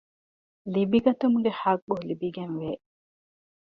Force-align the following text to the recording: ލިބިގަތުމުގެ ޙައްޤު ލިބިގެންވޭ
ލިބިގަތުމުގެ 0.73 1.51
ޙައްޤު 1.61 1.93
ލިބިގެންވޭ 2.07 2.71